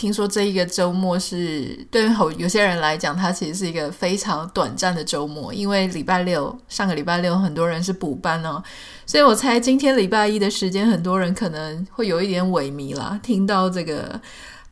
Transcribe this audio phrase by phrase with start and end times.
[0.00, 8.62] 听说这一个周末是对有有些人来讲，它其实是一个非常短暂的周末，因为礼拜六上个礼拜六很多人是补班哦。
[9.04, 13.20] 所以我猜今天礼拜一的时间，很多人可能会有一点萎靡啦。
[13.22, 14.18] 听到这个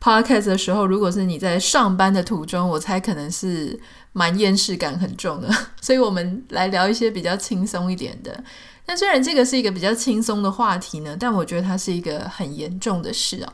[0.01, 3.79] podcast 的时候，如果是你在上班的途中，我猜可能是
[4.13, 5.47] 蛮厌世感很重的。
[5.79, 8.43] 所以我们来聊一些比较轻松一点的。
[8.87, 13.53] 那虽然这个是一个比较轻松的话题呢，但我觉得它是一个很严重的事啊。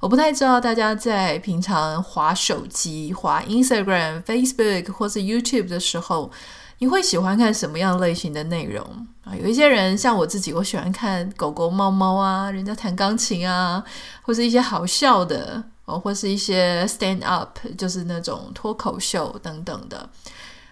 [0.00, 6.30] 我不太知道大家在平常滑手机、滑 Instagram、Facebook 或是 YouTube 的时候，
[6.78, 8.84] 你会喜欢看什么样类型的内容
[9.24, 9.34] 啊？
[9.34, 13.82] 有一些人像我自己，我喜欢看狗狗、猫猫啊，人家弹钢琴啊，
[14.22, 20.08] 或是一些好笑的哦，或是一些 stand up，就是那种脱口秀等等的，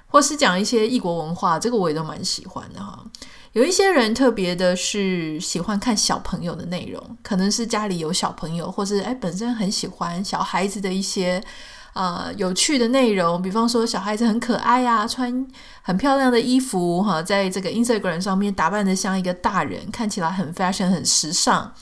[0.07, 3.03] 或是讲一些异国文化，这个我也都蛮喜欢的哈。
[3.55, 11.43] 有一些人特别的是喜欢看小朋友的内容，可能是家里有小朋友，或是诶本身很喜欢小孩子的一些。
[11.95, 15.47] 呃，有趣的内容，比方说小孩子很可爱呀，穿
[15.81, 21.73] 很漂亮的衣服哈，在这个 Instagram 上面打扮得像一个大人，看起来很 fashion 很时尚，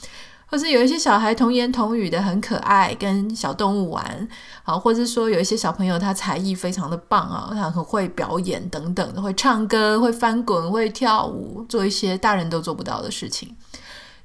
[0.53, 4.27] 或是有一些小孩童言童语的很可爱，跟小动物玩，
[4.61, 13.55] 好，或者说有一些小朋友他才艺非常的棒啊，他很会表演等等的，会唱歌，会翻滚，会跳舞，做一些大人都做不到的事情。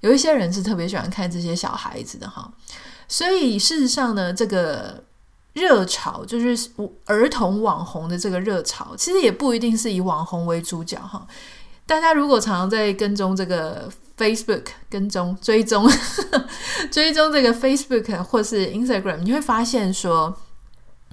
[0.01, 2.53] 有一些人是特别喜欢看这些小孩子的哈，
[3.09, 5.03] 所以事实上呢，这个。
[5.55, 6.71] 热潮就是
[7.07, 11.27] 儿童网红的这个热潮，其实也不一定是以网红为主角哈。
[11.85, 15.89] 大家如果常常在跟踪这个 Facebook，跟踪追踪
[16.91, 20.37] 追踪这个 Facebook 或是 Instagram，你会发现说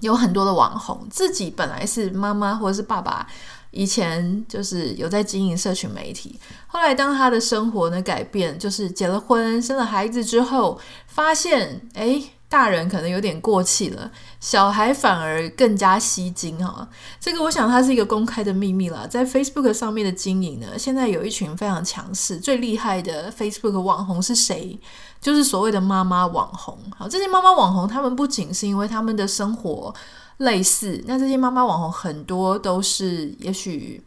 [0.00, 3.26] 有很多的网红自己本来是妈妈或者是爸爸，
[3.70, 12.02] 以前就是有在经营社群媒体，后来当他的生活呢改变，就是结了婚生了孩子之后，发现哎。
[12.02, 16.88] 诶大人可能有点过气了，小孩反而更加吸睛哈。
[17.20, 19.06] 这个我想它是一个公开的秘密啦。
[19.06, 24.78] 在 Facebook 上面的经营呢，现在有一群非常强势、最厉害的 Facebook 网红是谁？
[25.20, 26.78] 就是所谓的妈妈网红。
[26.96, 29.92] 好，这些妈妈网红，他们不仅是因为他们的生活
[30.36, 34.02] 类似，那这些妈妈网红很多都是也许。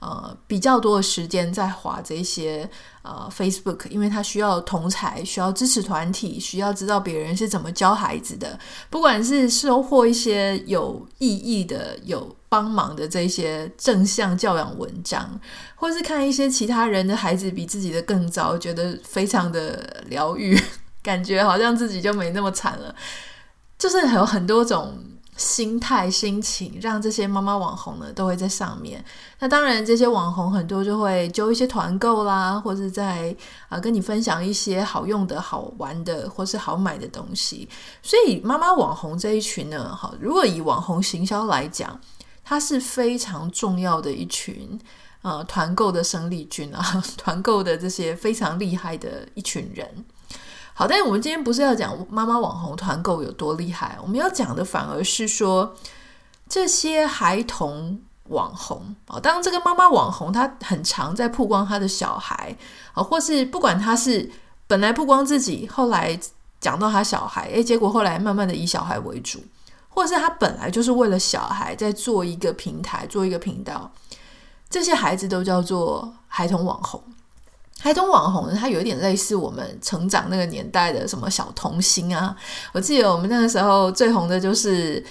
[0.00, 2.68] 呃，比较多的时间在划这些
[3.02, 8.58] 呃 Facebook，因为他需要同才，需要支持团体，需要知道别人是怎么教孩子的。
[8.88, 15.38] 不管是收获一些有意义的、有帮忙的这些正向教养文章，
[15.74, 20.58] 或是看一些其他人的孩子比自己的更糟，觉得非常的疗愈，
[21.02, 22.94] 感觉好像自己就没那么惨了。
[23.78, 24.98] 就是有很多种。
[25.40, 29.02] 心态、心情，让这些妈妈网红呢都会在上面。
[29.38, 33.34] 那当然，这些网红很多就会揪一些团购啦，或者在
[33.70, 37.66] 啊、跟你分享一些好用的、好玩的，或是好买的东西。
[38.02, 41.98] 所以，妈妈网红这一群呢，好，如果以网红行销来讲，
[42.44, 44.78] 它是非常重要的一群
[45.22, 50.04] 啊团购的生力军啊，团购的这些非常厉害的一群人。
[50.80, 55.76] 好，但是我们今天不是要讲妈妈网红团购有多厉害，我们要讲的反而是说
[56.48, 59.20] 这些孩童网红啊。
[59.20, 62.56] 当这个妈妈网红，她很常在曝光她的小孩
[62.94, 64.30] 啊，或是不管她是
[64.66, 66.18] 本来曝光自己，后来
[66.58, 69.38] 讲到她小孩，诶，结果后来慢慢的以小孩为主，
[69.90, 73.92] 或是她本来就是为了小孩在做一个平台，做一个频道，
[74.70, 77.02] 这些孩子都叫做孩童网红。
[77.80, 82.36] 孩童网红呢，它有一点类似我们成长那个年代的什么小童星啊。
[82.72, 85.02] 我记得我们那个时候最红的就是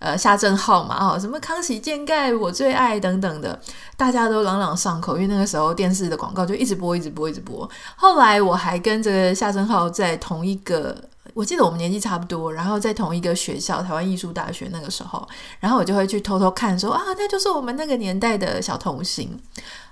[0.00, 3.58] 呃夏正浩嘛，哦，什么康熙健盖我最爱等等的，
[3.96, 5.14] 大家都朗朗上口。
[5.16, 7.68] 因为那个时候电视的广告就一直播，一直播，一直播。
[7.94, 10.96] 后来我还跟这个夏正浩在同一个，
[11.32, 15.26] 我记得我们年纪差不多，然后在同一个学校台湾艺术大学那个时候，
[15.60, 19.40] 然后我就会去偷偷看说啊，那就是我们那个年代的小童星。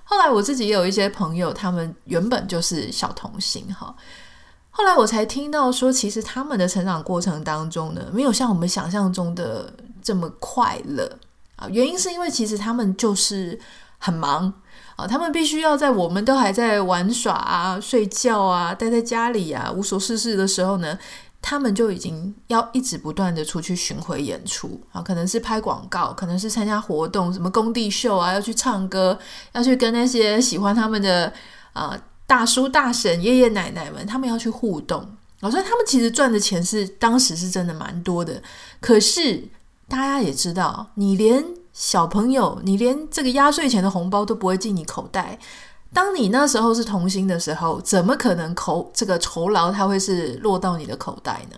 [0.07, 3.93] 后来我自己也有一些朋友，他们原本就是小童星哈。
[4.69, 9.73] 后来我才听到说，其实他们的成长过程当中呢，没有像我们想象中的
[10.03, 11.09] 这么快乐
[11.55, 11.67] 啊。
[11.69, 13.59] 原因是因为其实他们就是
[13.97, 14.53] 很忙
[14.95, 20.97] 啊，他们必须要在我们都还在玩耍啊、睡觉啊、待在家里啊、无所事事的时候呢。
[21.47, 29.15] 他们就已经要一直不断的出去巡回演出啊，可能是拍广告，可能是参加活动，什么工地秀啊，要去唱歌，
[29.53, 31.31] 要去跟那些喜欢他们的
[31.73, 31.95] 啊
[32.25, 35.07] 大叔大婶、爷爷奶奶们，他们要去互动。
[35.41, 38.41] 所以他们其实赚的钱是当时是真的蛮多的。
[38.81, 39.47] 可是
[39.87, 45.37] 大家也知道，你连小朋友，你连这个压岁钱的红包都不会进你口袋。
[45.95, 51.57] 当你那时候是童星的时候，怎么可能口这个酬劳它会是落到你的口袋呢？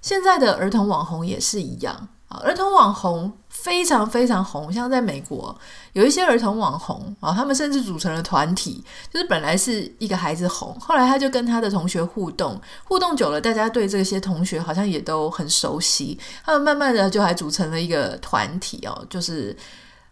[0.00, 5.58] 现在的儿童网红也是一样啊，儿童网红非常非常红，像在美国
[5.94, 19.56] 有一些儿童网红啊，他们甚至组成了团体，就是本来是一个孩子红，后来他就跟他的同学互动，互动久了，大家对这些同学好像也都很熟悉，他们慢慢的就还组成了一个团体哦，就是。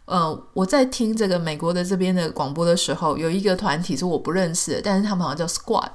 [0.08, 5.90] 呃，我在听这个美国的这边的广播的时候，有一个团体是我不认识的，但是他们好像叫 Squad，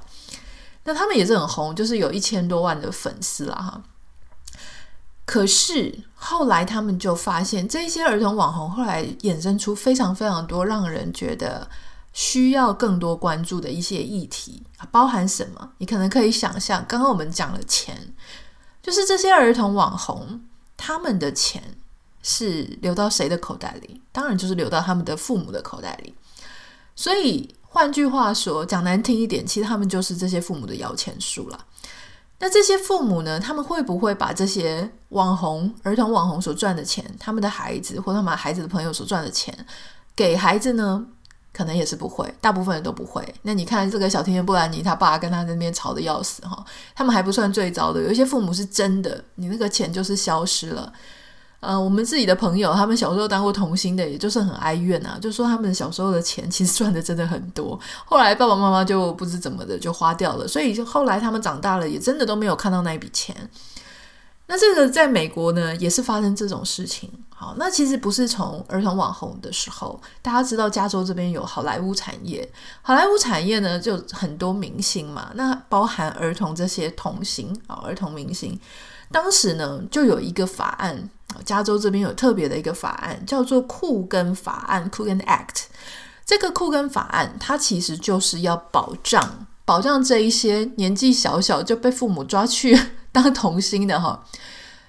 [0.84, 3.82] 那他们也是很红，就是有一千多万的粉丝啦哈。
[5.24, 11.68] 可是后来他们就发现，这些儿童网红后来衍生出非常非常多让人觉得
[12.12, 14.62] 需要更多关注的一些议题，
[14.92, 15.70] 包含什么？
[15.78, 18.14] 你可能可以想象，刚刚我们讲了钱，
[18.80, 20.42] 就是这些儿童网红
[20.76, 21.74] 他们的钱。
[22.24, 24.00] 是流到谁的口袋里？
[24.10, 26.12] 当然就是流到他们的父母的口袋里。
[26.96, 31.66] 所以换句话说，讲难听一点，其实他们就是这些父母的摇钱树了。
[32.40, 33.38] 那这些父母呢？
[33.38, 39.56] 他们会不会把这些网红、儿童网红所赚的钱，他们的孩子或他们孩子的朋友所赚的钱
[40.16, 41.06] 给孩子呢？
[41.52, 43.22] 可能也是不会，大部分人都不会。
[43.42, 46.64] 那你看这个小甜甜布兰妮，他爸跟他那边吵得要死哈，
[46.96, 50.92] 他们还不算最糟的，有一些父母是真的，你那个钱就是消失了。
[51.66, 63.34] 呃，我们自己的朋友，他们小时候当过童星的，也就是很哀怨啊，就说他们小时候的钱其实赚的真的很多，后来爸爸妈妈就不知怎么的就花掉了，所以就后来他们长大了，也真的都没有看到那一笔钱。
[64.46, 67.10] 那这个在美国呢，也是发生这种事情。
[67.30, 72.46] 好，那其实不是从儿童网红的时候，大家知道加州这边有好莱坞产业，
[72.82, 78.60] 好莱坞产业呢就很多明星嘛，那包含儿童这些童星啊，儿童明星。
[79.14, 81.08] 当时呢，就有一个法案，
[81.44, 85.66] 加州这边有特别的一个法案，叫做库根法案 （Coogan Act）。
[86.26, 92.76] 这个库根法案，它其实就是要保障保障这一些年纪小小就被父母抓去
[93.12, 94.24] 当童星的哈。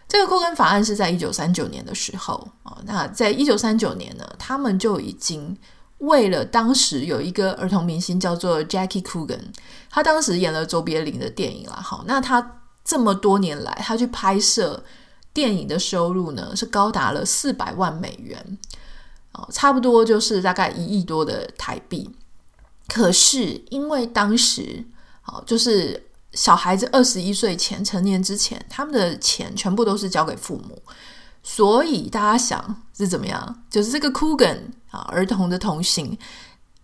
[0.08, 5.56] 这个库根法案是在一九三九年的时候啊，那在一九三九年呢，他们就已经
[6.00, 9.42] 为了当时有一个儿童明星叫做 Jackie Coogan，
[9.92, 12.62] 他当时演了卓别林的电影啦，好，那他。
[12.86, 14.84] 这么多年来，他去拍摄
[15.34, 18.58] 电影的收入呢，是高达了四百万美元，
[19.34, 22.16] 哦，差不多就是大概一亿多的台币。
[22.88, 24.86] 可是因为当时，
[25.26, 30.80] 哦，就是小孩子二十一岁前成年之前，他们的钱全部都是交给父母，
[31.42, 33.64] 所以大家想是怎么样？
[33.68, 34.60] 就是这个 Coogan
[34.92, 36.16] 啊，儿童的童星，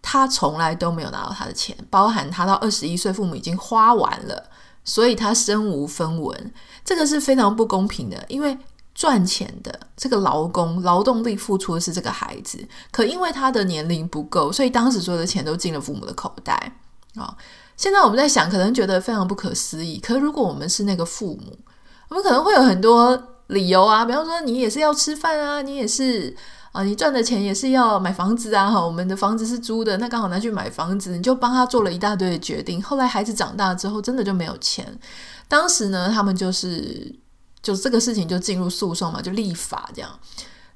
[0.01, 4.49] 他从来都没有拿到他的钱，包含他到二十一岁，父母已经花完了。
[4.83, 8.23] 所以他身无分文，这个是非常不公平的。
[8.27, 8.57] 因为
[8.93, 12.59] 赚钱的这个劳工劳动力付出的是这个孩子，
[12.91, 16.73] 可因为他的年龄不够，所以当时所有的钱都进了父母的口袋
[17.15, 17.35] 啊、
[17.75, 19.99] 现在我们在想，可能觉得非常不可思议。
[19.99, 21.57] 可如果我们是那个父母，
[22.09, 26.35] 我们可能会有很多理由啊，比方说你也是要吃饭啊，你也是。
[26.71, 28.71] 啊，你赚的钱也是要买房子啊！
[28.71, 32.81] 哈，我们的房子是租的，那刚好拿去买房子，你就帮他做了一大堆的决定。
[32.81, 34.97] 后来孩子长大之后，真的就没有钱。
[35.49, 37.13] 当时呢，他们就是
[37.61, 40.09] 就这个事情就进入诉讼嘛，就立法这样。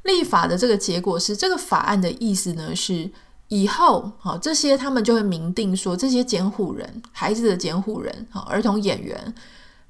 [0.04, 3.10] 立法的这个结果是，这个法案的意思呢是，
[3.48, 9.34] 以后好这些他们就会明定说，这些监护人，孩子的监护人，哈儿童演员，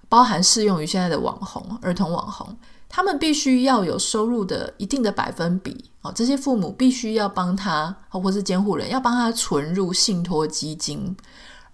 [0.07, 2.55] 包含适用于现在的网红，儿童网红。
[2.95, 11.13] 他们必须要有收入的一定的百分比哦，这些父母必须要帮他，或是监护人要帮他存入信托基金，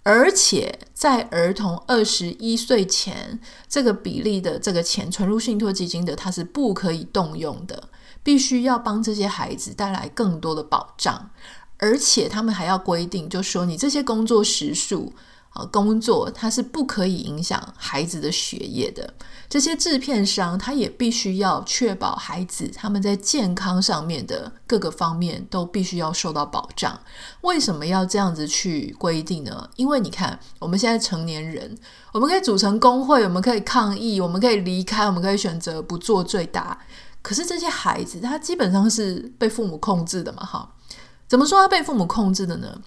[0.02, 3.38] 而且在儿童二十一岁前，
[3.68, 7.84] 这个比例的这个钱存入信托基金的，他是不可以动用的，
[8.24, 11.30] 必须要帮这些孩子带来更多的保障，
[11.78, 15.12] 而且他们还要规定，就说你这些工作时数。
[15.52, 19.12] 啊，工作它是不可以影响孩子的学业的。
[19.50, 26.98] 这些制片商他也必须要确保孩子他们在健康上面的各个方面都必须要受到保障。
[27.42, 29.68] 为什么要这样子去规定呢？
[29.76, 31.76] 因为你看，我们现在成年人，
[32.12, 36.78] 我们可以组成工会，我们可以抗议，我们可以离开，我们可以选择不做最大。
[37.20, 40.42] 可是这些孩子，他基本上是被父母控制的嘛？
[40.46, 40.72] 哈，
[41.28, 42.80] 怎么说他被父母控制的呢？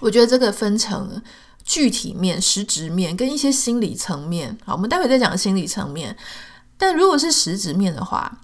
[0.00, 1.22] 我觉得这个分成。
[1.64, 6.16] 具体面、实质面跟一些心理层面，好，我们待会再讲心理层面。
[6.76, 8.40] 但如果是实质面的话，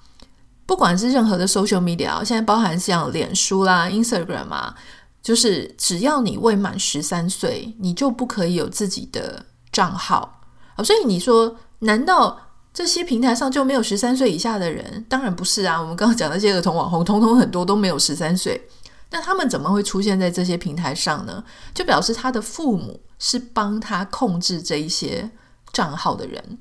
[0.65, 4.75] 不管是任何的 social media，现在包含像脸书啦、Instagram 啊，
[5.23, 10.41] 就是只要你未满十三岁，你就不可以有自己的账号，
[10.77, 10.83] 啊。
[10.83, 12.41] 所以你说，难道
[12.73, 15.05] 这些平台上就没有十三岁以下的人？
[15.09, 15.79] 当然不是啊。
[15.79, 18.69] 我们刚刚讲那些儿童网红，通通很多都没有十三岁。
[19.11, 21.43] 那他们怎么会出现在这些平台上呢？
[21.75, 25.31] 就表示他的父母是帮他控制这一些
[25.73, 26.59] 账号的人。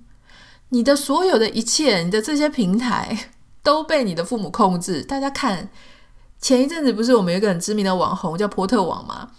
[0.70, 5.01] 你的所有的一切，你的这些平台都被你的父母控制。
[5.03, 5.70] 大家看，
[6.41, 9.29] 前一阵子不是我们有一个很知名的网红叫波特网吗？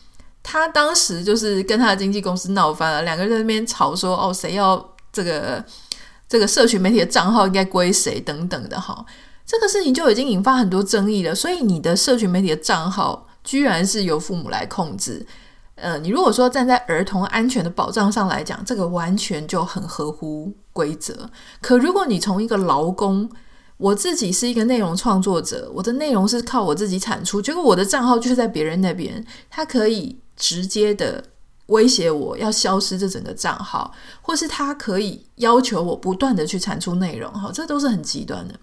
[0.43, 5.65] 他当时就是跟他的经纪公司闹翻了，两个人在那边吵说：“哦，谁要这个
[6.29, 9.05] 这个社群媒体的账号应该归谁等等的。”哈。
[9.51, 15.27] 这个事情就已经引发很多争议了，所以你的社群媒体的账号居然是由父母来控制。
[15.75, 21.29] 呃，你如果说站在儿童安全的保障上来讲，这个完全就很合乎规则。
[21.61, 23.29] 可如果你从一个劳工，
[23.77, 31.25] 我自己是一个内容创作者，我的内容是靠我自己产出，结果我的账号就是在别人那边，他可以直接的
[31.67, 33.93] 威胁我要消失这整个账号，
[34.23, 38.55] 或是他可以要求我不断的去产出内容，哈，这都是很极端的。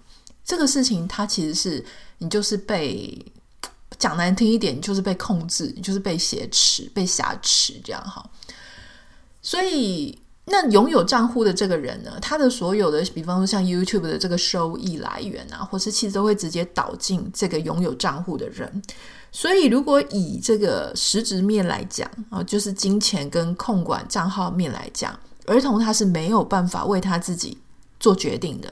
[0.48, 1.84] 这个事情，它其实是
[2.16, 3.22] 你就是被
[3.98, 8.24] 讲难听一点，你就是被控制，你就是被挟持、被挟持这样哈。
[9.42, 18.82] 所以，那拥有账户的这个人呢，他的所有的，比方说像 YouTube 的这个收益来源啊，或是其实都会直接导进这个拥有账户的人。
[19.30, 25.14] 所以，如果以这个实质面来讲啊，就是金钱跟控管账号面来讲，
[25.44, 27.58] 儿童他是没有办法为他自己
[28.00, 28.70] 做决定的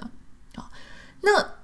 [0.55, 0.71] 啊。
[1.21, 1.57] 那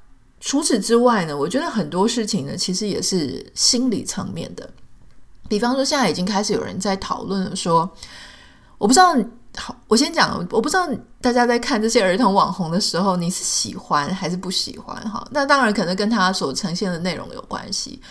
[0.45, 4.69] 除此之外呢，我觉得很多事情呢，其实也是心理层面的。
[5.49, 7.89] 比方说，现在已经开始有人在讨论了，说，
[8.77, 9.15] 我不知道，
[9.57, 10.89] 好，我先讲，我不知道
[11.21, 14.97] 大家在看这些儿童网红的时候，你是喜欢还是不喜欢？
[15.09, 18.03] 哈，那当然可能跟他所呈现的内容有关系。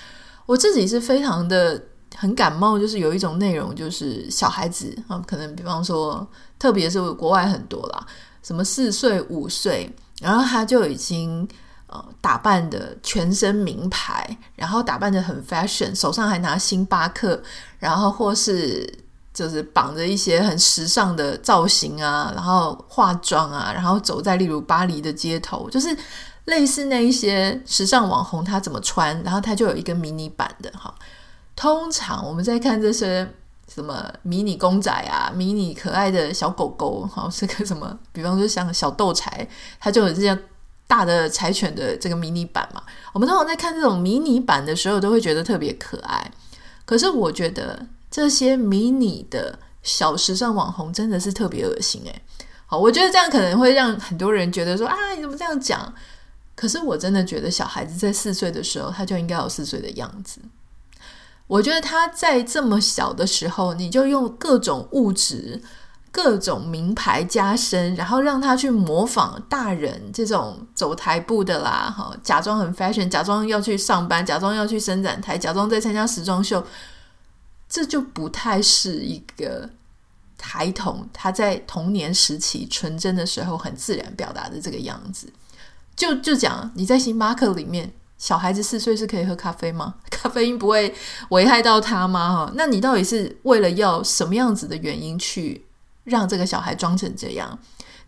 [0.46, 1.84] 我自己是非常的
[2.16, 6.26] 很感冒，就是有一种内容，就是小孩子啊，可能比方说，
[6.58, 8.08] 特别是国外很多啦，
[8.42, 11.46] 什么四岁、五岁，然后他就已经。
[11.91, 17.43] 呃，打扮的全身名牌，然后打扮的很 fashion，手上还拿星巴克，
[17.79, 18.89] 然后或是
[19.33, 25.93] 就是绑着一些很时尚的造型啊，然后化妆啊，然后走在例如巴黎的街头，就是
[26.45, 30.95] 类似那一些时尚网红他怎么穿，然后他就有一个迷你版的哈。
[31.57, 33.29] 通常我们在看这些
[33.67, 38.00] 什么迷你公仔啊，迷你可爱的小狗狗，哈，是个什么？
[38.13, 39.45] 比方说像小豆柴，
[39.77, 40.39] 他就有这样。
[40.91, 42.83] 大的柴犬的这个迷你版嘛，
[43.13, 46.29] 我们通常在看这种迷你版的时候，都会觉得特别可爱。
[46.83, 52.21] 可是我觉得这些迷你的小时尚网红真的是特别恶心诶。
[52.65, 55.93] 好，我觉得这样可能会让很多人觉得说啊，你怎么这样讲？
[56.55, 60.41] 可是我真的觉得小孩子在四岁的时候，他就应该有四岁的样子。
[61.48, 65.62] 我觉得他在这么小的时候，你就用各种物质。
[66.12, 76.62] 各种名牌加身，然后让他去模仿大人这种走台步的啦，哈，假装很 fashion，假装要去上班，假装要去伸展台，假装在参加时装秀，
[77.70, 79.70] 这就不太是一个
[80.41, 85.32] 孩童他在童年时期纯真的时候很自然表达的这个样子。
[85.96, 89.96] 就就讲你在星巴克里面，小孩子四岁是可以喝咖啡吗？
[90.12, 90.94] 咖啡因不会
[91.30, 92.48] 危害到他吗？
[92.48, 95.65] 哈，那你到底是为了要什么样子的原因去？
[96.03, 97.58] 让这个小孩装成这样，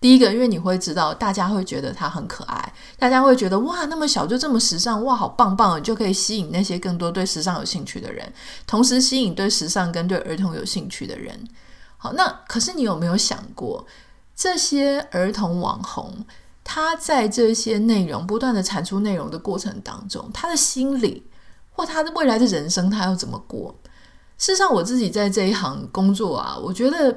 [0.02, 8.34] 第一个，因为你会知道，大家会觉得他很可爱，大家会觉得哇，那么小就这么时尚，哇，好棒棒，就可以吸引那些更多对时尚有兴趣的人，
[8.66, 11.48] 同时吸引对时尚跟对儿童有兴趣的人。
[11.98, 13.86] 好，那可是你有没有想过，
[14.36, 16.26] 这些儿童网红，
[16.64, 21.30] 他在这些内容不断的产出内容的过程当中，他的心理
[21.72, 23.74] 或他的未来的人生，他要怎么过？
[24.38, 27.16] 事实上，我自己在这一行工作啊，我觉得。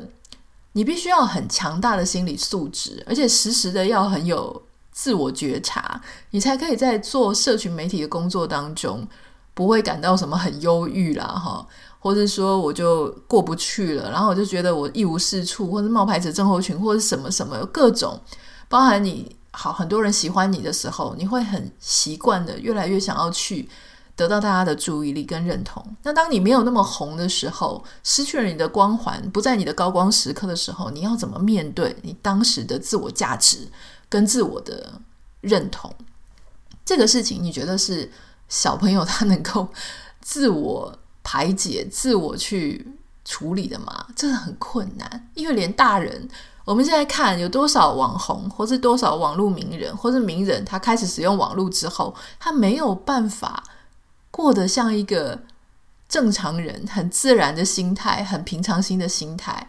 [0.77, 5.99] 你必须要很强大的心理素质，而且时时的要很有自我觉察，
[6.33, 9.09] 你才可以在做社群媒体的工作当中
[9.55, 11.67] 不会感到什么很忧郁啦，哈，
[11.99, 18.21] 或者说我就过不去了，然后我就觉得我一无是处，或者冒牌者症候群，或者什么什么各种，
[18.69, 23.67] 包含你好很多人喜欢你的时候，你会很习惯的越来越想要去。
[24.17, 25.85] 得到大家的注意力跟认同。
[26.03, 33.69] 那当你没有那么红的时候，失去了你的光环，不在你的高光时刻的时候，你要怎么面对你当时的自我价值
[34.09, 34.95] 跟自我的
[35.43, 35.95] 认同？
[36.85, 38.11] 这个事情，你觉得是
[38.49, 39.69] 小朋友他能够
[40.23, 44.07] 自我排解、自我去处理的吗？
[44.17, 46.27] 这很困难，因为连大人，
[46.65, 53.63] 我们现在看有多少网红，或是多少网络名人，或是名人，他开始使用网络之后，他没有办法。
[54.37, 55.41] 过得像一个
[56.07, 59.67] 正常人，很自然的心态，很平常心的心态。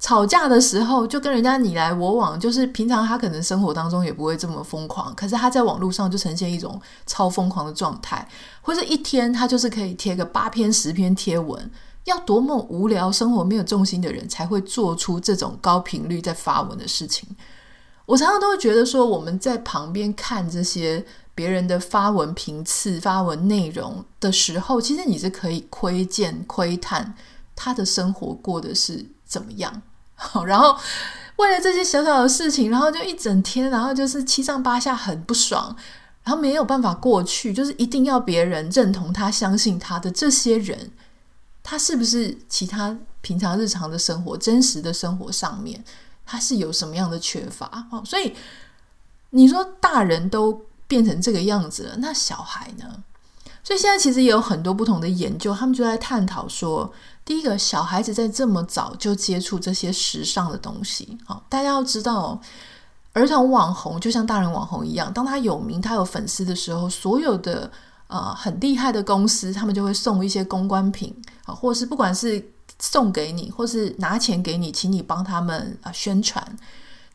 [0.00, 8.28] 吵架的时候就跟人家你来我往，就是平常他可能生活当中也不会这么疯狂，可是他在网络上就呈现一种超疯狂的状态，
[8.60, 11.70] 或者一天他就是可以贴个八篇十篇贴文，
[12.06, 17.28] 要多么无聊、生活没有重心的人才会做出这种高频率在发文的事情。
[18.04, 27.14] 我常常都会觉得说，我们在旁边看这些别人的发文频次、发文内容的时候，其实你是可以窥见、窥探
[27.54, 29.82] 他的生活过的是怎么样？
[30.14, 30.74] 好， 然后
[31.36, 35.76] 为了这些小小的事情，然后就一整天，然后就是七上八下，很不爽，
[36.24, 40.90] 然后没有办法过去，就是一定要别人认同他、相信他的这些人，
[41.62, 45.84] 他是不是其他平常日常的生活、真实的生活上面，
[46.24, 47.86] 他是有什么样的缺乏？
[47.92, 48.32] 哦，所以
[49.30, 53.02] 你说大人都变成这个样子了，那小孩呢？
[53.62, 56.92] 所以现在其实也有很多不同的研究，他们就在探讨说，
[57.24, 62.40] 第一个，小孩子在这么早就接触这些时尚的东西，好，大家要知道，
[63.12, 67.68] 儿童网红就像大人网红一样，当他有名、他有粉丝的时候，所有的
[68.06, 71.12] 呃很厉害的公司，他们就会送一些公关品
[71.44, 76.56] 啊，或是不管是送给你，或是拿钱给你，请你帮他们啊宣传。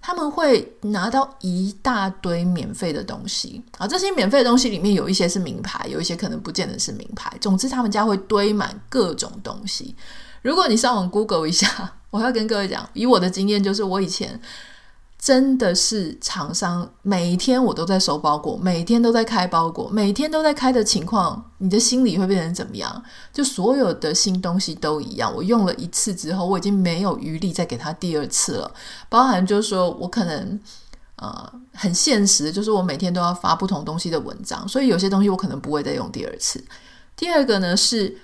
[0.01, 7.31] 他们会拿到一大堆免费的东西啊，这些免费的东西里面有一些是名牌，有一些可能不见得是名牌。
[7.39, 9.95] 总之，他们家会堆满各种东西。
[10.41, 14.41] 如果你上网 Google 一下， 我要跟各位讲，以我的经验，就是我以前。
[15.21, 23.03] 真的是厂商每天我都在收包裹，每天都在开包裹，每天都在开的情况，你的心里会变成怎么样？
[23.31, 28.73] 就所有的新东西都一样，我用了一次之后，我已经没有余力再给他第二次了。
[29.09, 30.59] 包含就是说我可能
[31.17, 36.63] 呃很现实，就是我每天都要发不同东西的文章，所以有些东西我可能不会再用第二次。
[37.15, 38.17] 第二个呢，是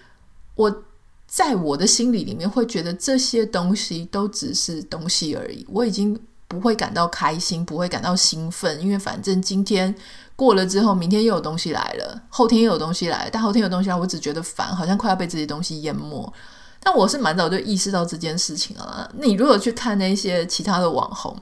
[0.56, 0.84] 我
[1.28, 6.20] 在我的心里里面会觉得这些东西都只是东西而已，我已经。
[6.48, 9.94] 不会感到开心，不会感到兴奋，因为反正今天
[10.36, 16.34] 过了之后，明天又有东西来了，后天又有东西来，但后天有东西来，我只觉得烦，好像快要被这些东西淹没。
[16.80, 19.12] 但我是蛮早就意识到这件事情了。
[19.16, 21.36] 你如果去看那些其他的网红，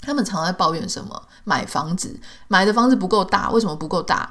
[0.00, 1.22] 他们常在抱怨什么？
[1.44, 4.28] 买房子，买的房子不够大，为什么不够大？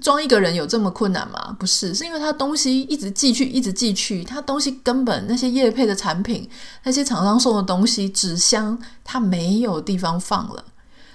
[0.00, 1.56] 装一个人有这么困难吗？
[1.58, 6.50] 不是，是因为他东西一直寄去，一直寄去，他东西根本那些业配的产品，
[6.82, 10.64] 那些厂商送的东西，纸箱他没有地方放了，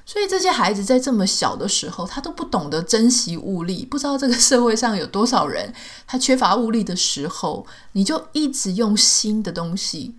[0.06, 5.74] 所以这些孩子在这么小的时候，他都不懂得珍惜物力，不知道这个社会上有多少人
[6.08, 10.16] 他缺乏物力的时候，你就一直用新的东西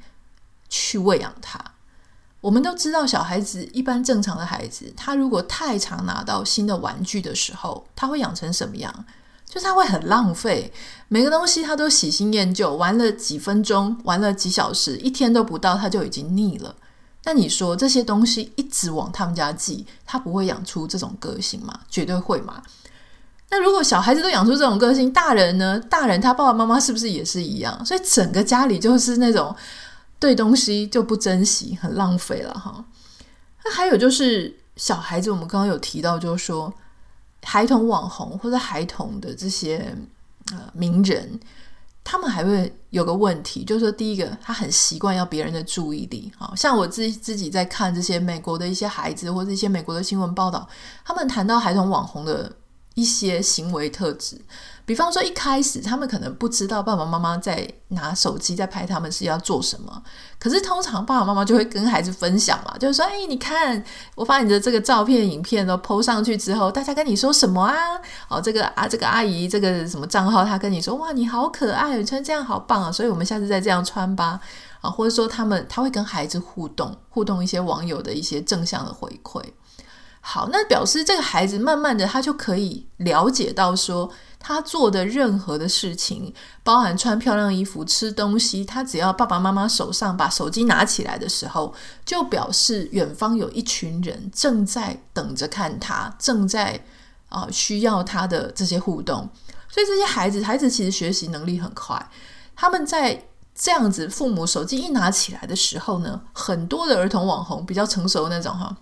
[0.68, 1.58] 去喂养他。
[2.40, 9.05] 我们都知道，小孩子一般正常的孩子，他如果太常拿到新的玩具的时候，他会养成什么样？
[9.44, 10.72] 就是他会很浪费，
[11.09, 16.74] 每个东西他都喜新厌旧，玩了几分钟，玩了几小时，一天都不到，他就已经腻了。
[17.24, 21.81] 那你说这些东西一直往他们家寄，他不会养出这种个性吗？
[21.90, 22.62] 绝对会嘛。
[23.50, 25.79] 那如果小孩子都养出这种个性，大人呢？
[25.79, 27.85] 大人他爸爸妈妈是不是也是一样？
[27.85, 29.55] 所以整个家里就是那种。
[30.20, 32.85] 对东西就不珍惜，很浪费了哈。
[33.64, 36.72] 那还有就是小孩子，我们刚刚有提到，就是说
[37.42, 39.96] 孩童网红或者孩童的这些
[40.52, 41.40] 呃名人，
[42.04, 46.30] 他们还会有个问题，就是说第一个，他很习惯要别人的注意力。
[46.37, 50.68] 好像我自自己在看这些美国的一些孩子或者一些美国的新闻报道，
[51.04, 52.54] 他们谈到孩童网红的
[52.94, 54.38] 一些行为特质。
[54.84, 60.02] 比方说，一开始他们可能不知道爸爸妈妈在拿手机在拍他们是要做什么，
[60.38, 63.82] 可是通常爸爸妈妈就会跟孩子分享嘛，就是说：“哎，你看，
[64.16, 67.76] 我把你的这个照片、影片都 po 上去之后，大家跟你说什么啊？
[68.28, 72.90] 哦，这个啊，这个阿姨，这个什么账号，他跟你说，哇，你好可爱，你穿这样好棒啊！
[72.90, 74.40] 所以我们下次再这样穿吧。
[74.80, 79.42] 啊，或者说他们他会跟孩子互动，互动一些网友的一些正向的回馈。
[80.22, 84.10] 好，那表示这个孩子慢慢的他就可以了解到说。
[84.42, 86.33] 他做的任何的事情，
[86.64, 91.74] 包含穿漂亮衣服、吃东西，他只要爸爸妈妈手上把手机拿起来的时候，
[92.07, 96.83] 就表示远方有一群人正在等着看他，正在
[97.29, 99.29] 啊、需要他的这些互动。
[99.68, 102.11] 所以这些孩子，孩子其实学习能力很快。
[102.57, 108.74] 他们在这样子，父母手机一拿起来的时候呢，很多的儿童网红比较成熟的那种哈。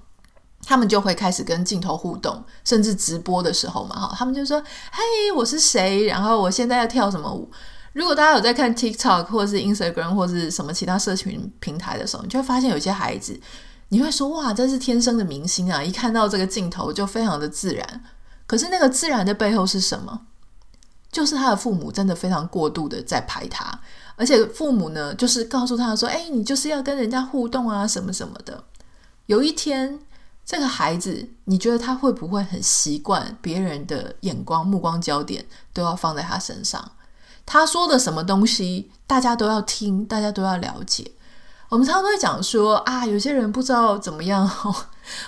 [0.69, 4.61] 他们就会开始跟镜头互动，甚至直播的时候嘛，哈，他们就说
[4.93, 6.05] ：“嘿，我是谁？
[6.05, 7.51] 然后我现在要跳什么舞？”
[7.95, 13.41] 如果大家有在看 TikTok 或是 Instagram 或是什么其他社群平台的时候，你就会发现有些孩子，
[13.89, 18.03] 你会说：“哇，这是天生的明星啊！”一看到这个镜头就非常的自然。
[18.47, 20.21] 可是那个自然的背后是什么？
[21.11, 23.81] 就是他的父母真的非常过度的在排他，
[24.17, 28.63] 而且父母呢，就是告诉他说：“哎，你就是要跟人家互动啊，什么什么的。”
[29.25, 29.99] 有一天，
[30.49, 36.93] 这个孩子，你觉得他会不会很习惯别人的眼光、目光焦点都要放在他身上？
[37.45, 41.13] 他说的什么东西，大家都要听，大家都要了解。
[41.69, 44.51] 我们常常都会讲说啊，有些人不知道怎么样，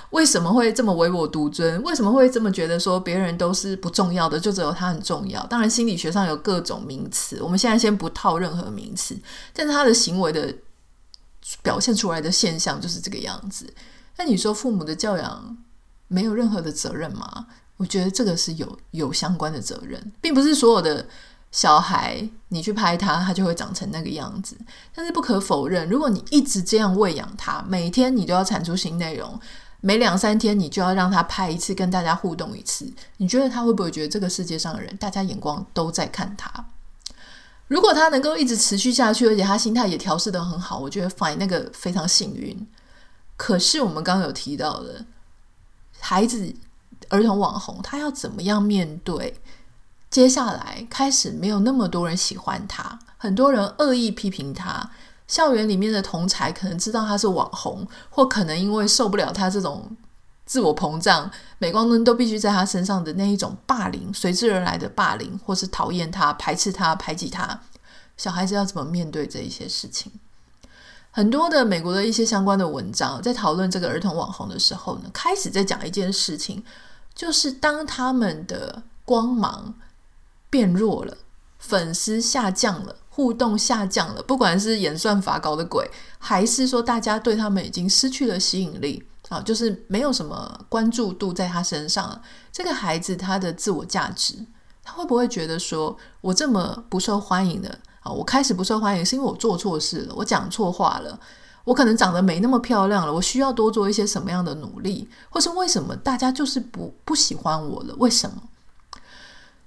[0.09, 1.83] 为什么会这么唯我独尊？
[1.83, 5.45] 为什么会这么觉得说别人都是不重要的，就只有他很重要？
[5.49, 9.15] 当然，心理学上有各种名词，我们现在先不套任何名词，
[9.53, 10.51] 但是他的行为的
[11.63, 13.71] 表现出来的现象就是这个样子。
[14.21, 15.57] 那你说父母的教养
[16.09, 17.47] 没有任何的责任吗？
[17.79, 21.07] 我觉得这个是有有相关的责任，并不是所有的。
[21.51, 24.55] 小孩，你去拍他，他就会长成那个样子。
[24.95, 29.41] 但是不可否认，如果你一直这样喂养他，每天你都要产出新内容，
[29.81, 36.67] 每两三天你就要让他拍一次，跟大家互动一次，你觉得他会不会觉得这个世界上的人，大家眼光都在看他？
[37.67, 42.69] 如果他能够一直持续下去，而且他心态也调试得很好，我觉得 fine，那个非常幸运。
[43.41, 45.07] 可是我们刚刚有提到的，
[45.99, 46.55] 孩子、
[47.09, 49.41] 儿童网红，他要怎么样面对？
[50.11, 54.91] 接下来开始没有那么多人喜欢他，很多人恶意批评他。
[55.27, 59.97] 校园里面的同才可能知道他是网红，或可能因为受不了他这种
[60.45, 67.63] 自我膨胀、镁光灯都必须在他身上的那一种霸凌，随之而来的霸凌，或是讨厌他、排斥他、排挤他。
[68.19, 70.13] 小孩子要怎么面对这一些事情？
[71.11, 76.63] 很多的美国的一些相关的文章在讨论这个儿童网红的时候呢，开始在讲一件事情，
[77.15, 79.75] 就是当他们的光芒。
[80.53, 81.17] 变弱了，
[81.61, 84.21] 粉丝下降了，互动下降了。
[84.21, 92.21] 不管是演算法搞的鬼，还是说大家对他们已经失去了吸引力啊，就是没有什么关注度在他身上了。
[92.51, 94.45] 这个孩子他的自我价值，
[94.83, 98.11] 他会不会觉得说，我这么不受欢迎的啊？
[98.11, 101.19] 我开始不受欢迎是因为我做错事了，我讲错话了，
[101.65, 107.95] 我可能长得没那么漂亮了，我需要多做一些什么样的努力，或是为什么大家就是不不喜欢我了？
[107.99, 108.37] 为什么？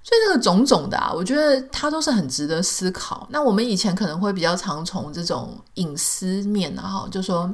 [0.06, 3.26] 所以这个种种的啊，我觉得它都是很值得思考。
[3.30, 7.50] 那我们以前可能会比较常从这种隐私面啊，哈，就说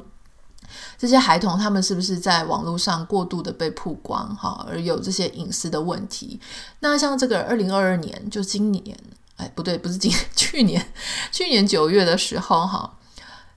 [0.97, 6.41] 这些孩童他们是不是在网络上过度的被曝光，哈，而有这些隐私的问题。
[6.81, 8.97] 那像这个二零二二年，就今年，
[9.41, 10.93] 哎，不对，不是今， 去年，
[11.31, 12.97] 去年九月的时候，哈，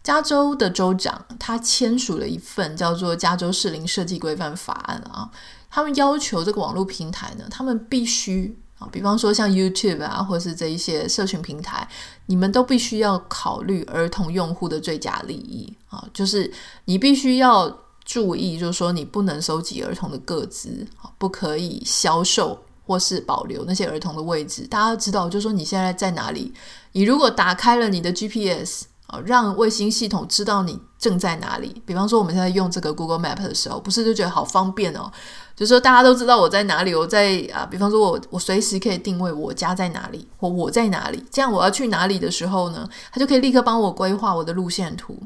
[0.03, 5.31] 加州的州长他签署了一份叫做《加州适龄设计规范法案》啊，
[5.71, 8.89] 他们要求这个网络平台呢，他们必须啊。
[8.91, 11.87] 比方说像 YouTube 啊，或是这一些社群平台，
[12.27, 16.51] 你们都必须要考虑儿童用户的最佳利益啊，就是
[16.87, 20.87] 你必须要注意，就是说你不能收集儿童的个资，
[21.19, 24.67] 不可以销售或是保留那些儿童的位置。
[24.67, 26.53] 大家要知道，就是说你现在在哪里，
[26.93, 31.83] 你如果打开了你的 GPS 啊，让卫星系统知道你正在哪里。
[31.85, 35.11] 比方说我们现在用这个 Google Map 的时候，不是就觉得好方便哦。
[35.55, 45.17] 就是说，大家都知道我在哪里，我在啊，比方说我我随时可以定位我家在哪里，或我在哪里，这样我要去哪里的时候呢，他就可以立刻帮我规划我的路线图。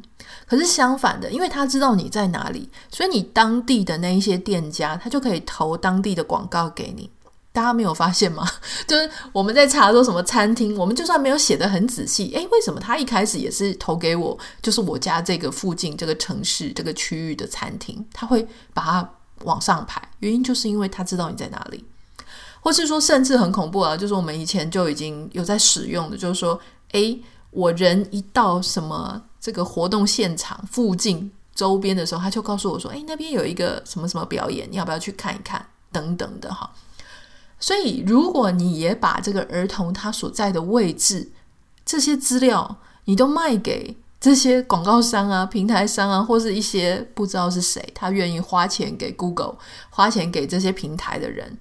[0.47, 7.09] 可是相反的，因为他知道你在哪里，所以你当地的那一些店家，他就可以投当地的广告给你。
[7.59, 8.47] 大家没有发现吗？
[8.87, 19.11] 就是我们在查说什么餐厅，我们就算没有写得很仔细，诶，为什么他一开始也是投给我，就是我家这个附近这个城市这个区域的餐厅，他会把它。
[19.45, 21.85] 往上排，原因就是因为他知道你在哪里，
[22.61, 26.59] 或是说甚至很恐怖啊，就是我们以前就已经有在使用的，就是说，
[26.91, 35.65] 诶，我人一到什么这个活动现场附近周边的时候，他就告诉我说，诶，那边有一个什么什么表演，你要不要去看一看？
[35.93, 36.69] 等等的哈。
[37.61, 41.31] 所以，如果你也把这个儿童他所在的位置
[41.85, 43.97] 这些资料，你都卖给。
[44.21, 49.57] 这些广告商啊、平台商啊，或是一些不知道是谁，他愿意花钱给 Google、
[49.91, 51.57] 花钱给这些平台的人，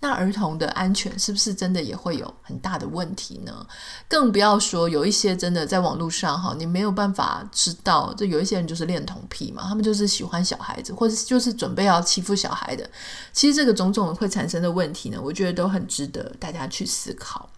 [0.00, 3.66] 那儿童的安全是不是真的也会有很大的问题呢？
[4.08, 12.88] 更不要说有一些真的在网络上哈，你没有办法知道，就有一些人就是恋童癖嘛，他们就是喜欢小孩子，或者就是准备要欺负小孩的。
[13.32, 17.50] 其实这个种种会产生的问题呢，我觉得都很值得大家去思考。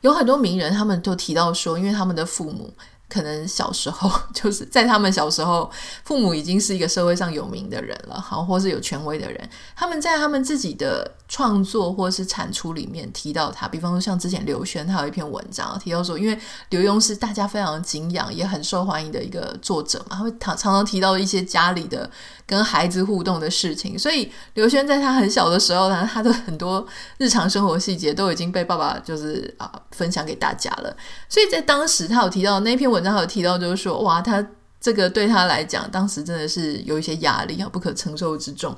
[0.00, 2.74] 有很多名人他们都提到说，因为他们的父母。
[3.08, 5.70] 可能小时候 就是在他们小时候，
[6.04, 9.48] 父母已经是一个社会上有名的人了，好，或是有权威的人。
[9.74, 16.38] 他们在他们自己的创作或是产出里面提到他，比方说像之前刘轩，他有一篇文章提到说，因为
[16.70, 22.10] 刘墉是大家非常敬仰也很受欢迎的一个作者嘛，他会常常常提到一些家里的
[22.48, 23.96] 跟孩子互动的事情。
[23.96, 26.84] 所以刘轩在他很小的时候呢，他的很多
[27.18, 30.96] 日常生活细节都已经被爸爸就是啊分享给大家了。
[31.28, 34.44] 所以在当时他有提到那篇文章，有提到就是说，哇，他
[34.80, 38.74] 这个对他来讲，当时真的是有一些压力啊，不可承受之重。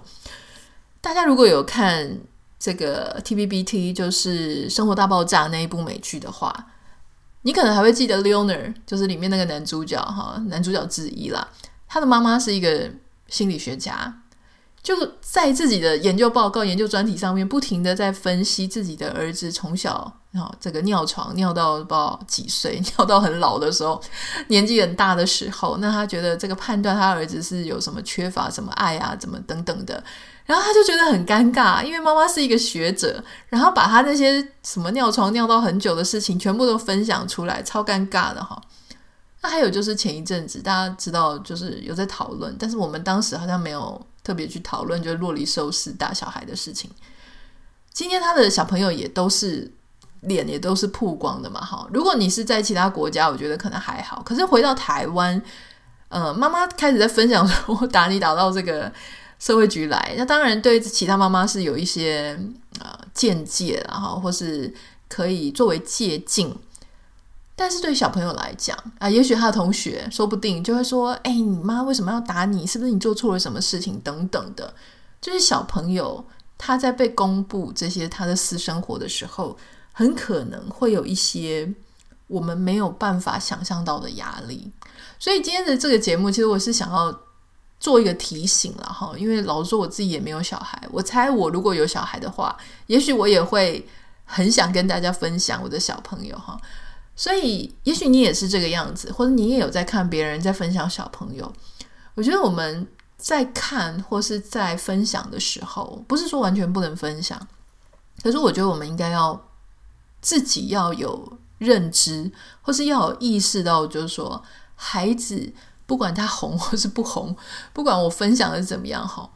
[1.01, 2.19] 大家如果有看
[2.59, 6.55] 这个 TVBT，就是《生活大爆炸》那一部美剧的话，
[7.43, 11.49] 你可能还会记得 Leonard，就是里面那个男主角哈，男主角之一啦。
[11.89, 12.91] 他的妈妈是一个
[13.31, 14.21] 心理学家，
[14.83, 24.03] 就在自己的研究报告、研究专题上面，不停的在分析自己的儿子从小啊这个尿床尿到不知道几岁， 尿到很老的时候，
[24.49, 30.03] 年纪很大的时候，那他觉得这个判断他儿子是有什么缺乏什么爱啊，怎么等等的。
[30.47, 38.61] 然后他就觉得很尴尬，因为妈妈是一个学者，然后把他那些什么尿床尿到很久的事情全部都分享出来，超尴尬的哈。
[39.43, 46.91] 那还有就是前一阵子大家知道，就是有在讨论，但是我们当时好像没有特别去讨论，就是酪梨寿司打小孩的事情。
[47.93, 49.71] 今天他的小朋友也都是
[50.21, 51.89] 脸也都是曝光的嘛，哈。
[51.93, 54.23] 如果你是在其他国家，我觉得可能还好。
[54.23, 55.43] 可是回到台湾，
[56.09, 58.93] 呃，妈妈开始在分享说，我打你打到这个。
[59.41, 62.39] 社会局来，那当然对其他妈妈是有一些
[62.79, 64.71] 呃见解，然后或是
[65.09, 66.55] 可以作为借镜。
[67.61, 72.67] 但是对小朋友来讲啊，也许他的同学说不定就会说：“哎，你妈为什么要打你？
[72.67, 74.73] 是不是你做错了什么事情？”等等的。
[75.21, 76.25] 就是小朋友
[76.57, 79.55] 他在被公布这些他的私生活的时候，
[79.93, 81.71] 很可能会有一些
[82.29, 84.73] 我们没有办法想象到的压力。
[85.19, 87.21] 所以今天的这个节目，其实我是想要。
[87.79, 92.55] 做一个提醒了哈，因为老实说我自己也没有小孩，我猜我如果有小孩的话，
[92.89, 93.89] 也许我也会
[94.27, 96.61] 很想跟大家分享我的小朋友哈。
[97.21, 101.53] 所以，也许你也是这个样子，或者你也有在看别人在分享小朋友。
[102.15, 107.39] 我觉得我们在看或是在分享的时候，不是说完全不能分享，
[108.23, 109.39] 可是我觉得我们应该要
[110.23, 114.43] 自己要有认知，或是要有意识到，就是说
[114.75, 115.53] 孩子。
[115.87, 117.37] 不管他红或是不红，
[117.73, 119.29] 不管我分享的怎么样哈，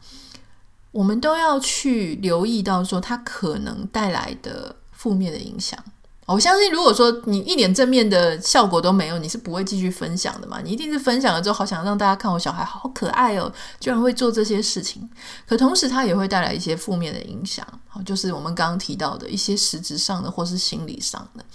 [0.91, 5.77] 我们都要去留意到说他可能带来的负面的影响。
[6.27, 10.59] 我相信，如果说你一点正面的效果都没有，你是不会继续分享的嘛。
[10.63, 15.07] 你一定是分享了之后，好想让大家看我小孩好可爱哦，居然会做这些事情。
[15.47, 21.45] 可同时，它也会带来一些负面的影响，好就是我们刚刚提到的一些实质上的或是心理上的。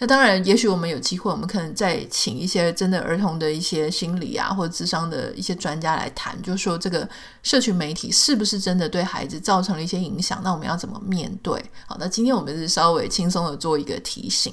[0.00, 7.08] 那当然，也许我们有机会，我们可能再请一些真的儿童的一些心理啊，或者智商的一些专家来谈，就说这个
[7.44, 10.40] 社群媒体是不是真的对孩子造成了一些影响？
[10.42, 11.64] 那我们要怎么面对？
[11.86, 14.52] 好，那今天我们是稍微轻松的做一个提醒。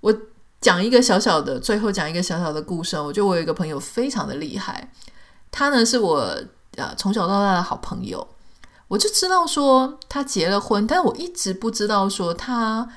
[0.00, 0.12] 我
[0.58, 2.98] 讲一个小小的，最后讲一个小小的故事。
[2.98, 4.90] 我觉得我有一个朋友非常的厉害，
[5.50, 6.34] 他呢是我
[6.76, 8.26] 呃从小到大的好朋友，
[8.88, 12.88] 我就知道说他结了婚，但我一直不知道说他。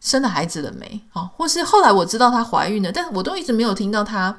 [0.00, 1.00] 生了孩子了没？
[1.12, 4.38] 啊，或是后来我知道她怀孕了，但是我都一直没有听到她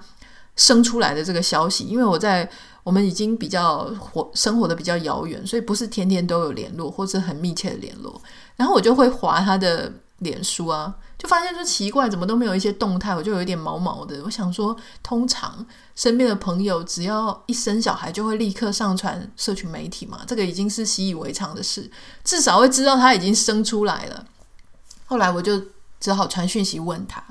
[0.56, 2.50] 生出来的这个消息，因为我在
[2.84, 8.22] 我们已经比较活生活的比较遥远，所以不是天天都有联络或者很密切的联络。
[8.56, 14.22] 然后我就会划她的脸书啊，就发现说奇怪，怎么都没有一些动态，我就有一点毛毛的。
[14.24, 21.90] 我想说，通常身边的朋友只要一生小孩，就会立刻上传社群媒体嘛，这个已经是习以为常的事，
[22.24, 24.26] 至少会知道她已经生出来了。
[25.10, 25.60] 后来我就
[26.00, 27.24] 只好传讯息问他，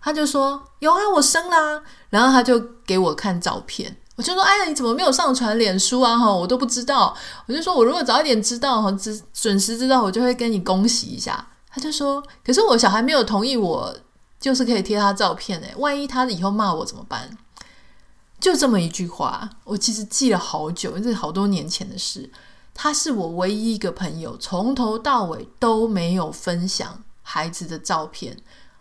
[0.00, 1.82] 他就说有啊，我生啦。
[2.08, 6.18] 然后他就给我看照片，我就说哎呀，你怎么没有上传脸书啊？
[6.18, 7.14] 哈，我都不知道。
[7.46, 11.46] 我就说我如果早一点知道，哈，准准时知道，我就会跟你恭喜一下。
[11.68, 13.94] 他就说，可是我小孩没有同意我，
[14.40, 17.36] 就是可以贴他照片诶，万一他以后骂我怎么办？
[18.40, 22.30] 就这么一句话，我其实记了好久，因为好多年前的事。
[22.72, 27.02] 他是我唯一一个朋友，从头到尾都没有分享。
[27.30, 28.34] 孩子的照片，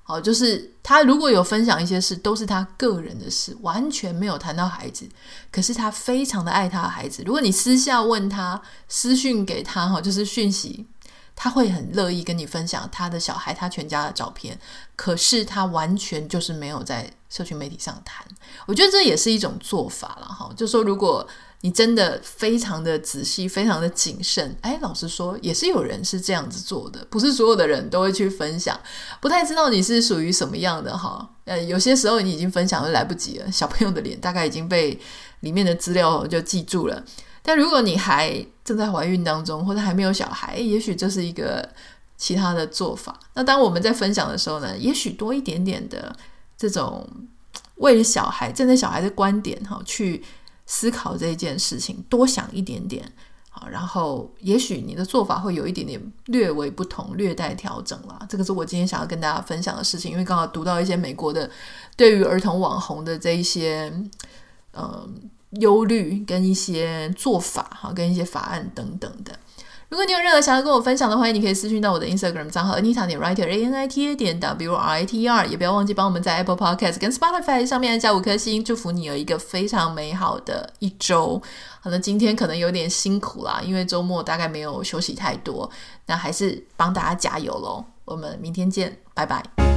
[0.04, 5.06] 好，就是他如果有分享一些事，都是他个人的事，完全没有谈到孩子。
[5.52, 7.22] 可是他非常的爱他的孩子。
[7.26, 10.88] 如果你私下问他，私讯给他，哈，就是讯息，
[11.36, 14.58] 他会很乐意跟你分享他的小孩、他全家的照片。
[14.96, 18.26] 可是他完全就是没有在社群媒体上谈。
[18.66, 21.28] 我觉得这也是一种做法了，哈，就说如果。
[21.62, 24.56] 你真的非常的仔细，非常的谨慎。
[24.62, 28.80] 哎，老实说，也是有人是这样子做的，不是所有的人都会去分享。
[29.20, 31.28] 不太知道你是属于什么样的哈。
[31.46, 35.00] 呃，有些时候你已经分享都来不及了，小朋友的脸大概已经被
[35.40, 37.04] 里面的资料就记住了。
[37.42, 41.68] 但如果你还正在怀孕当中，或者还没有小孩，也许这是一个
[42.18, 43.20] 其他的做法。
[43.34, 46.16] 那当我们在分享的时候呢，也许多一点点的
[46.56, 47.10] 这种
[47.78, 50.24] 为了小孩，站在小孩的观点哈去。
[50.68, 53.12] 思考这件事情，多想一点点
[53.50, 53.68] 啊。
[53.68, 58.24] 然后也许你的做法会有一点点略微不同，略带调整啦。
[58.30, 61.50] 这个是我今天想要跟大家分享的事情，因为刚好读到一些美国的
[61.96, 63.92] 对于儿童网红的这一些
[64.74, 65.30] 嗯
[65.62, 69.40] 忧虑跟一些做法哈，跟一些法案等等的。
[69.90, 77.00] 如果你有任何想要跟我分享的，欢迎你可以私讯到我的 Instagram 账号 Anita 点 Writer A N I T A 点 writr 也不要忘记帮我们在 Apple Podcast
[77.00, 81.42] 跟 Spotify 上面加五颗星，祝福你有一个非常美好的一周。
[81.80, 85.70] 好的，今天可能有点辛苦啦，因为周末大概没有休息太多，
[86.06, 87.86] 那还是帮大家加油喽。
[88.04, 89.77] 我们明天见，拜拜。